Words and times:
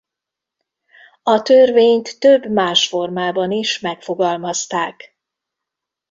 A 1.23 1.41
törvényt 1.41 2.19
több 2.19 2.45
más 2.51 2.87
formában 2.87 3.51
is 3.51 3.79
megfogalmazták. 3.79 5.15